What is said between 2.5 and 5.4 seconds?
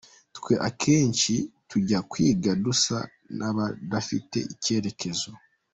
dusa n’abadafite icyerekezo.